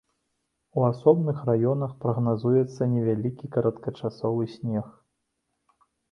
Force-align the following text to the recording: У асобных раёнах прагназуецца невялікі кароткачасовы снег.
У 0.77 0.83
асобных 0.91 1.41
раёнах 1.49 1.91
прагназуецца 2.05 2.87
невялікі 2.93 3.45
кароткачасовы 3.57 4.43
снег. 4.55 4.89